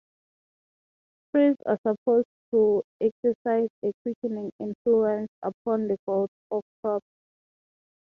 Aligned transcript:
Trees 1.29 1.57
are 1.67 1.77
supposed 1.85 2.25
to 2.49 2.81
exercise 2.99 3.69
a 3.85 3.91
quickening 4.01 4.51
influence 4.59 5.31
upon 5.43 5.87
the 5.89 5.97
growth 6.07 6.31
of 6.49 6.63
crops. 6.81 7.05